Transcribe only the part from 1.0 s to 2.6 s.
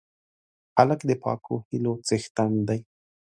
د پاکو هیلو څښتن